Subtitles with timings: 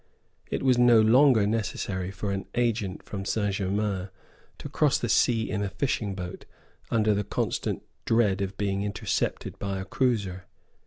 [0.49, 4.09] It was no longer necessary for an agent from Saint Germains
[4.57, 6.45] to cross the sea in a fishing boat,
[6.89, 10.45] under the constant dread of being intercepted by a cruiser.